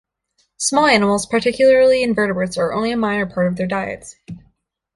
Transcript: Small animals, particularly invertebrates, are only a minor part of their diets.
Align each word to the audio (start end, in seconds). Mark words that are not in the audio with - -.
Small 0.57 0.87
animals, 0.87 1.27
particularly 1.27 2.01
invertebrates, 2.01 2.57
are 2.57 2.73
only 2.73 2.89
a 2.91 2.97
minor 2.97 3.27
part 3.27 3.45
of 3.45 3.55
their 3.55 3.67
diets. 3.67 4.15